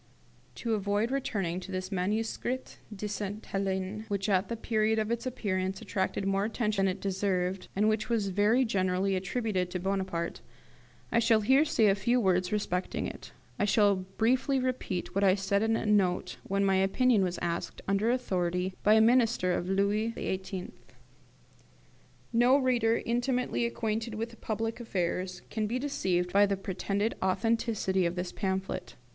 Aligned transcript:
To 0.55 0.73
avoid 0.73 1.11
returning 1.11 1.59
to 1.59 1.71
this 1.71 1.91
'Manuscrit 1.91 2.79
de 2.91 3.07
Sainte 3.07 3.45
Helene', 3.45 4.05
which 4.07 4.29
at 4.29 4.47
the 4.49 4.57
period 4.57 4.97
of 4.97 5.11
its 5.11 5.27
appearance 5.27 5.79
attracted 5.79 6.25
more 6.25 6.43
attention 6.43 6.85
than 6.87 6.95
it 6.95 6.99
deserved, 7.01 7.67
and 7.75 7.87
which 7.87 8.09
was 8.09 8.29
very 8.29 8.65
generally 8.65 9.15
attributed 9.15 9.69
to 9.69 9.79
Bonaparte, 9.79 10.41
I 11.11 11.19
shall 11.19 11.41
here 11.41 11.63
say 11.63 11.85
a 11.85 11.93
few 11.93 12.19
words 12.19 12.51
respecting 12.51 13.05
it. 13.05 13.31
I 13.59 13.65
shall 13.65 13.95
briefly 13.95 14.59
repeat 14.59 15.13
what 15.13 15.23
I 15.23 15.35
said 15.35 15.61
in 15.61 15.75
a 15.75 15.85
note 15.85 16.37
when 16.45 16.65
my 16.65 16.77
opinion 16.77 17.23
was 17.23 17.37
asked, 17.39 17.83
under 17.87 18.09
high 18.09 18.15
authority, 18.15 18.73
by 18.81 18.95
a 18.95 19.01
minister 19.01 19.53
of 19.53 19.69
Louis 19.69 20.15
XVIII. 20.17 20.71
No 22.33 22.57
reader 22.57 23.03
intimately 23.05 23.67
acquainted 23.67 24.15
with 24.15 24.41
public 24.41 24.79
affairs 24.79 25.43
can 25.51 25.67
be 25.67 25.77
deceived 25.77 26.33
by 26.33 26.47
the 26.47 26.57
pretended 26.57 27.13
authenticity 27.21 28.07
of 28.07 28.15
this 28.15 28.31
pamphlet. 28.31 28.95